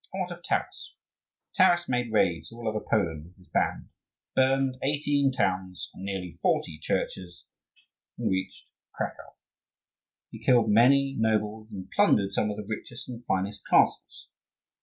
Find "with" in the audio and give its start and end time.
3.23-3.37